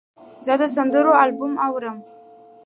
[0.45, 1.97] زه د سندرو البوم اورم.